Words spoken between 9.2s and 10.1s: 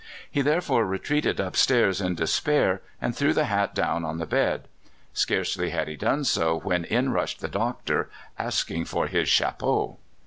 chapeau.